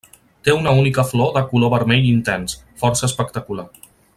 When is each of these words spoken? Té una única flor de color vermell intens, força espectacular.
Té 0.45 0.53
una 0.59 0.71
única 0.83 1.03
flor 1.09 1.29
de 1.35 1.43
color 1.51 1.71
vermell 1.75 2.09
intens, 2.13 2.59
força 2.85 3.09
espectacular. 3.11 3.71